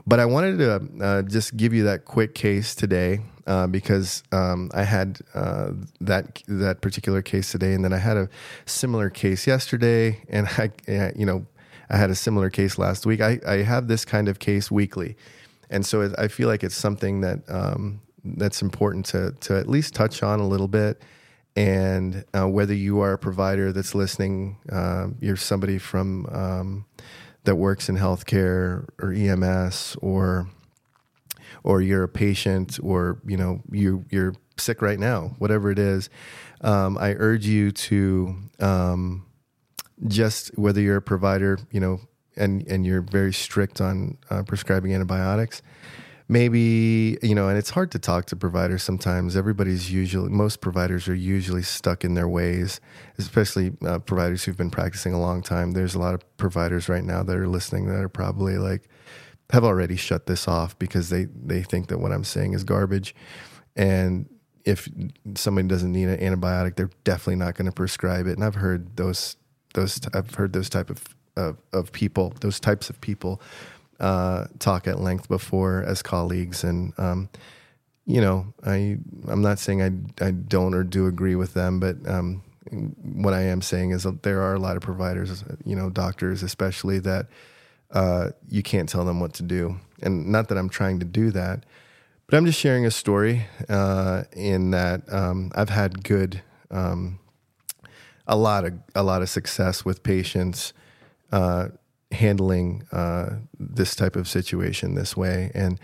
But 0.07 0.21
I 0.21 0.25
wanted 0.25 0.59
to 0.59 1.05
uh, 1.05 1.23
just 1.23 1.57
give 1.57 1.75
you 1.75 1.85
that 1.85 2.05
quick 2.05 2.35
case 2.35 2.75
today 2.75 3.21
uh, 3.47 3.67
because 3.67 4.23
um, 4.33 4.71
I 4.73 4.85
had 4.85 5.19
uh, 5.35 5.73
that 6.01 6.43
that 6.49 6.81
particular 6.81 7.23
case 7.23 7.53
today, 7.53 7.75
and 7.75 7.85
then 7.85 7.93
I 7.93 7.99
had 7.99 8.17
a 8.17 8.29
similar 8.65 9.11
case 9.11 9.47
yesterday, 9.47 10.23
and 10.29 10.47
I, 10.59 10.71
you 11.17 11.27
know, 11.27 11.47
I 11.91 11.97
had 11.97 12.11
a 12.11 12.15
similar 12.15 12.51
case 12.51 12.79
last 12.79 13.05
week. 13.07 13.21
I, 13.21 13.41
I 13.47 13.63
have 13.63 13.89
this 13.89 14.05
kind 14.05 14.29
of 14.29 14.39
case 14.39 14.71
weekly, 14.71 15.17
and 15.71 15.85
so 15.87 16.03
it, 16.03 16.13
I 16.19 16.29
feel 16.29 16.49
like 16.49 16.63
it's 16.63 16.77
something 16.77 17.23
that 17.23 17.39
um, 17.49 18.03
that's 18.25 18.63
important 18.63 19.07
to 19.07 19.33
to 19.41 19.57
at 19.57 19.69
least 19.69 19.95
touch 19.95 20.23
on 20.23 20.41
a 20.41 20.47
little 20.47 20.69
bit. 20.69 21.03
And 21.57 22.25
uh, 22.33 22.49
whether 22.49 22.75
you 22.75 23.01
are 23.01 23.15
a 23.15 23.19
provider 23.19 23.73
that's 23.73 23.95
listening, 23.95 24.59
uh, 24.71 25.09
you're 25.21 25.37
somebody 25.37 25.79
from 25.79 26.27
um, 26.27 26.87
that 27.45 27.57
works 27.57 27.89
in 27.89 27.97
healthcare 27.97 28.87
or 29.01 29.13
EMS 29.13 29.97
or 30.01 30.49
or 31.65 31.83
you're 31.83 32.05
a 32.05 32.09
patient 32.09 32.79
or 32.83 33.21
you 33.27 33.37
know 33.37 33.63
you 33.71 34.05
you're 34.11 34.35
sick 34.57 34.83
right 34.83 34.99
now 34.99 35.35
whatever 35.39 35.71
it 35.71 35.79
is 35.79 36.11
um, 36.61 36.99
i 36.99 37.15
urge 37.15 37.47
you 37.47 37.71
to 37.73 38.37
um, 38.61 39.25
just 40.07 40.57
whether 40.59 40.81
you're 40.81 40.97
a 40.97 41.03
provider, 41.03 41.59
you 41.71 41.81
know, 41.81 42.01
and 42.37 42.67
and 42.67 42.87
you're 42.87 43.03
very 43.03 43.33
strict 43.33 43.81
on 43.81 44.19
uh, 44.31 44.43
prescribing 44.43 44.95
antibiotics. 44.95 45.63
Maybe 46.29 47.19
you 47.23 47.35
know, 47.35 47.49
and 47.49 47.59
it's 47.59 47.71
hard 47.71 47.91
to 47.91 47.99
talk 47.99 48.27
to 48.27 48.37
providers 48.37 48.85
sometimes. 48.85 49.37
Everybody's 49.37 49.91
usually 49.93 50.31
most 50.31 50.61
providers 50.61 51.09
are 51.09 51.15
usually 51.15 51.63
stuck 51.63 52.05
in 52.05 52.15
their 52.15 52.29
ways, 52.29 52.81
especially 53.19 53.73
uh, 53.85 53.99
providers 53.99 54.45
who've 54.45 54.57
been 54.57 54.71
practicing 54.71 55.13
a 55.13 55.21
long 55.21 55.43
time. 55.43 55.73
There's 55.73 55.97
a 55.97 55.99
lot 55.99 56.15
of 56.15 56.37
providers 56.37 56.89
right 56.89 57.03
now 57.03 57.25
that 57.25 57.37
are 57.37 57.49
listening 57.49 57.87
that 57.87 58.01
are 58.01 58.09
probably 58.09 58.59
like 58.59 58.89
have 59.51 59.65
already 59.65 59.97
shut 59.97 60.27
this 60.27 60.47
off 60.47 60.79
because 60.79 61.09
they 61.09 61.25
they 61.25 61.63
think 61.63 61.89
that 61.89 61.99
what 61.99 62.13
I'm 62.13 62.25
saying 62.25 62.53
is 62.53 62.63
garbage, 62.63 63.13
and 63.75 64.29
if 64.65 64.89
somebody 65.35 65.67
doesn't 65.67 65.91
need 65.91 66.09
an 66.09 66.19
antibiotic, 66.19 66.77
they're 66.77 66.91
definitely 67.05 67.37
not 67.37 67.55
going 67.55 67.67
to 67.67 67.73
prescribe 67.73 68.27
it. 68.27 68.33
And 68.33 68.45
I've 68.45 68.57
heard 68.57 68.97
those 68.97 69.37
those 69.75 70.01
I've 70.15 70.35
heard 70.35 70.53
those 70.53 70.69
type 70.69 70.91
of 70.91 71.03
of, 71.41 71.57
of 71.73 71.93
people, 71.93 72.33
those 72.41 72.61
types 72.61 72.91
of 72.91 73.01
people, 73.01 73.41
uh, 74.01 74.47
talk 74.59 74.87
at 74.87 74.99
length 74.99 75.29
before 75.29 75.85
as 75.87 76.03
colleagues, 76.03 76.65
and 76.65 76.93
um, 76.99 77.29
you 78.07 78.21
know, 78.21 78.53
I 78.65 78.99
I'm 79.29 79.43
not 79.43 79.59
saying 79.59 79.83
I 79.83 80.25
I 80.25 80.31
don't 80.31 80.75
or 80.75 80.83
do 80.83 81.07
agree 81.07 81.35
with 81.35 81.55
them, 81.55 81.81
but 81.81 81.97
um, 82.09 82.43
what 82.71 83.35
I 83.35 83.43
am 83.43 83.63
saying 83.63 83.91
is 83.91 84.07
there 84.23 84.41
are 84.41 84.55
a 84.55 84.59
lot 84.59 84.77
of 84.77 84.83
providers, 84.83 85.45
you 85.65 85.77
know, 85.77 85.91
doctors 85.91 86.43
especially 86.43 86.99
that 87.01 87.27
uh, 87.91 88.31
you 88.49 88.63
can't 88.63 88.89
tell 88.89 89.05
them 89.05 89.21
what 89.21 89.35
to 89.35 89.43
do, 89.43 89.77
and 90.03 90.29
not 90.29 90.49
that 90.49 90.59
I'm 90.59 90.71
trying 90.71 90.99
to 91.01 91.05
do 91.07 91.31
that, 91.33 91.67
but 92.27 92.37
I'm 92.37 92.47
just 92.47 92.59
sharing 92.59 92.87
a 92.87 92.91
story 92.91 93.47
uh, 93.69 94.25
in 94.33 94.71
that 94.71 95.03
um, 95.13 95.53
I've 95.55 95.71
had 95.71 96.05
good. 96.05 96.43
Um, 96.71 97.19
a 98.27 98.37
lot 98.37 98.65
of 98.65 98.75
a 98.95 99.03
lot 99.03 99.23
of 99.23 99.29
success 99.29 99.85
with 99.85 100.03
patients 100.03 100.73
uh, 101.33 101.69
handling 102.13 102.85
uh, 102.93 103.37
this 103.59 103.95
type 103.95 104.17
of 104.17 104.29
situation 104.29 104.95
this 104.95 105.17
way. 105.17 105.51
And 105.55 105.79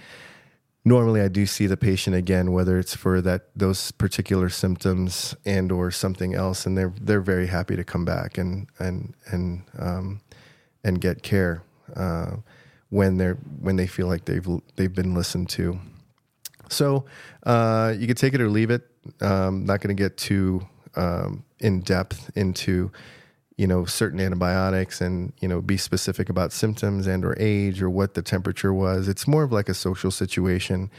normally, 0.84 1.20
I 1.20 1.28
do 1.28 1.46
see 1.46 1.66
the 1.66 1.76
patient 1.76 2.16
again, 2.16 2.52
whether 2.52 2.78
it's 2.78 2.94
for 2.94 3.20
that 3.22 3.48
those 3.54 3.92
particular 3.92 4.48
symptoms 4.48 5.36
and 5.44 5.70
or 5.70 5.90
something 5.90 6.34
else, 6.34 6.66
and 6.66 6.76
they're 6.76 6.92
they're 7.00 7.20
very 7.20 7.46
happy 7.46 7.76
to 7.76 7.84
come 7.84 8.04
back 8.04 8.38
and 8.38 8.68
and 8.78 9.14
and 9.26 9.62
um, 9.78 10.20
and 10.84 11.00
get 11.00 11.22
care 11.22 11.62
uh, 11.94 12.36
when 12.90 13.16
they're 13.16 13.38
when 13.60 13.76
they 13.76 13.86
feel 13.86 14.06
like 14.06 14.24
they've 14.24 14.48
they've 14.76 14.94
been 14.94 15.14
listened 15.14 15.48
to. 15.50 15.78
So 16.68 17.04
uh, 17.44 17.94
you 17.96 18.06
could 18.06 18.16
take 18.16 18.34
it 18.34 18.40
or 18.40 18.48
leave 18.48 18.70
it. 18.70 18.82
Um, 19.20 19.64
not 19.66 19.80
going 19.80 19.96
to 19.96 20.02
get 20.02 20.16
too 20.16 20.66
um, 20.96 21.44
in 21.60 21.80
depth 21.80 22.30
into 22.36 22.90
you 23.56 23.66
know 23.66 23.84
certain 23.84 24.20
antibiotics 24.20 25.00
and 25.00 25.32
you 25.40 25.48
know 25.48 25.60
be 25.60 25.76
specific 25.76 26.28
about 26.28 26.52
symptoms 26.52 27.06
and 27.06 27.24
or 27.24 27.34
age 27.38 27.82
or 27.82 27.90
what 27.90 28.14
the 28.14 28.22
temperature 28.22 28.72
was. 28.72 29.08
It's 29.08 29.26
more 29.26 29.42
of 29.42 29.52
like 29.52 29.68
a 29.68 29.74
social 29.74 30.10
situation. 30.10 30.90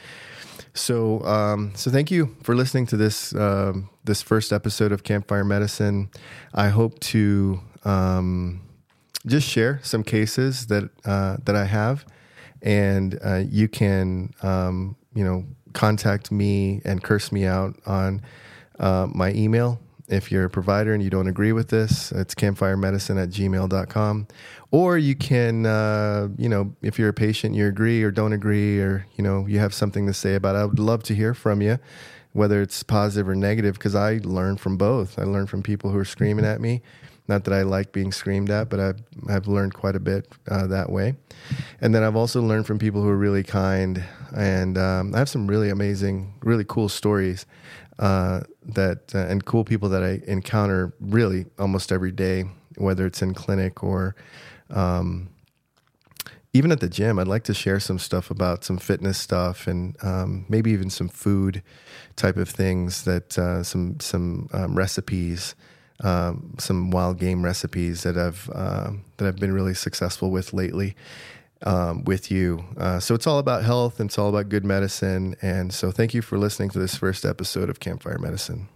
So 0.74 1.24
um, 1.24 1.72
so 1.76 1.90
thank 1.92 2.12
you 2.12 2.36
for 2.44 2.56
listening 2.56 2.86
to 2.88 2.98
this 2.98 3.34
um, 3.36 3.90
this 4.04 4.22
first 4.22 4.52
episode 4.52 4.92
of 4.92 5.04
campfire 5.04 5.44
medicine. 5.44 6.10
I 6.54 6.70
hope 6.70 7.00
to 7.12 7.60
um, 7.84 8.62
just 9.28 9.48
share 9.48 9.80
some 9.84 10.04
cases 10.04 10.68
that 10.68 10.90
uh, 11.06 11.38
that 11.44 11.56
i 11.56 11.66
have 11.66 12.06
and 12.62 13.20
uh, 13.24 13.44
you 13.50 13.68
can 13.68 14.34
um, 14.42 14.96
you 15.14 15.24
know 15.24 15.46
contact 15.74 16.32
me 16.32 16.82
and 16.86 17.04
curse 17.04 17.32
me 17.32 17.46
out 17.46 17.76
on 17.86 18.22
uh, 18.80 19.08
my 19.14 19.32
email 19.34 19.80
if 20.08 20.32
you're 20.32 20.46
a 20.46 20.50
provider 20.50 20.94
and 20.94 21.04
you 21.04 21.10
don't 21.10 21.28
agree 21.28 21.52
with 21.52 21.70
this, 21.70 22.12
it's 22.12 22.34
campfiremedicine 22.34 23.22
at 23.22 23.30
gmail.com. 23.30 24.28
Or 24.72 24.98
you 24.98 25.16
can, 25.16 25.66
uh, 25.66 26.30
you 26.38 26.50
know, 26.50 26.76
if 26.82 26.98
you're 26.98 27.10
a 27.10 27.14
patient, 27.14 27.56
you 27.56 27.68
agree 27.68 28.04
or 28.04 28.12
don't 28.12 28.34
agree, 28.34 28.80
or, 28.80 29.06
you 29.16 29.24
know, 29.24 29.46
you 29.48 29.60
have 29.60 29.74
something 29.74 30.06
to 30.08 30.14
say 30.14 30.36
about 30.36 30.56
it. 30.56 30.60
I 30.60 30.66
would 30.66 30.80
love 30.80 31.04
to 31.04 31.16
hear 31.16 31.34
from 31.34 31.62
you, 31.62 31.80
whether 32.34 32.62
it's 32.62 32.84
positive 32.84 33.28
or 33.28 33.36
negative, 33.36 33.76
because 33.76 33.96
I 33.96 34.20
learn 34.24 34.58
from 34.58 34.78
both. 34.78 35.20
I 35.20 35.24
learn 35.24 35.48
from 35.48 35.64
people 35.64 35.92
who 35.92 35.98
are 35.98 36.06
screaming 36.06 36.46
at 36.46 36.62
me. 36.62 36.82
Not 37.28 37.44
that 37.44 37.54
I 37.54 37.64
like 37.64 37.92
being 37.92 38.12
screamed 38.12 38.50
at, 38.50 38.70
but 38.70 38.80
I've, 38.80 39.02
I've 39.30 39.48
learned 39.48 39.74
quite 39.74 39.96
a 39.96 40.00
bit 40.00 40.28
uh, 40.50 40.68
that 40.68 40.90
way. 40.90 41.16
And 41.82 41.94
then 41.94 42.04
I've 42.04 42.16
also 42.16 42.42
learned 42.42 42.66
from 42.66 42.80
people 42.80 43.02
who 43.02 43.10
are 43.10 43.18
really 43.18 43.44
kind. 43.44 44.04
And 44.36 44.78
um, 44.78 45.14
I 45.14 45.20
have 45.20 45.30
some 45.30 45.48
really 45.48 45.70
amazing, 45.70 46.34
really 46.42 46.66
cool 46.66 46.90
stories 46.90 47.46
uh, 48.00 48.42
that 48.64 49.14
uh, 49.16 49.20
and 49.20 49.44
cool 49.44 49.64
people 49.64 49.90
that 49.90 50.04
I 50.04 50.22
encounter 50.28 50.94
really 51.00 51.46
almost 51.60 51.92
every 51.92 52.12
day, 52.12 52.46
whether 52.78 53.06
it's 53.06 53.22
in 53.22 53.34
clinic 53.34 53.84
or 53.84 54.16
um, 54.70 55.30
even 56.54 56.72
at 56.72 56.80
the 56.80 56.90
gym. 56.90 57.20
I'd 57.20 57.28
like 57.28 57.44
to 57.46 57.54
share 57.54 57.80
some 57.80 58.00
stuff 58.00 58.32
about 58.32 58.64
some 58.64 58.78
fitness 58.78 59.18
stuff 59.18 59.68
and 59.68 59.96
um, 60.04 60.46
maybe 60.50 60.72
even 60.72 60.90
some 60.90 61.10
food 61.10 61.62
type 62.16 62.38
of 62.38 62.50
things 62.50 63.04
that 63.04 63.38
uh, 63.38 63.64
some 63.64 64.00
some 64.00 64.50
um, 64.54 64.76
recipes. 64.76 65.56
Um, 66.04 66.54
some 66.60 66.92
wild 66.92 67.18
game 67.18 67.44
recipes 67.44 68.04
that 68.04 68.18
I've 68.18 68.50
uh, 68.54 68.92
that 69.18 69.28
I've 69.28 69.38
been 69.38 69.52
really 69.52 69.74
successful 69.74 70.30
with 70.30 70.54
lately, 70.54 70.96
um, 71.64 72.04
with 72.04 72.30
you. 72.30 72.64
Uh, 72.78 73.00
so 73.00 73.16
it's 73.16 73.26
all 73.26 73.40
about 73.40 73.64
health 73.64 74.00
and 74.00 74.10
it's 74.10 74.18
all 74.18 74.30
about 74.30 74.50
good 74.50 74.64
medicine. 74.64 75.36
And 75.42 75.74
so 75.74 75.92
thank 75.92 76.14
you 76.14 76.22
for 76.22 76.38
listening 76.38 76.70
to 76.72 76.80
this 76.80 76.96
first 76.96 77.26
episode 77.26 77.70
of 77.70 77.80
Campfire 77.80 78.20
Medicine. 78.20 78.70